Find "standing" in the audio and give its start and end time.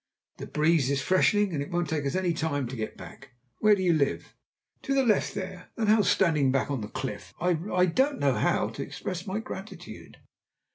6.09-6.51